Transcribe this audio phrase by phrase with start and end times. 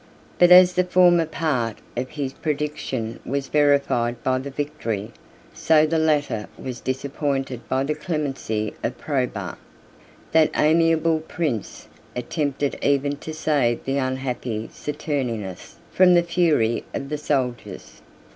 [0.39, 5.11] 51 But as the former part of his prediction was verified by the victory,
[5.53, 9.57] so the latter was disappointed by the clemency, of Probus.
[10.31, 17.19] That amiable prince attempted even to save the unhappy Saturninus from the fury of the
[17.19, 18.01] soldiers.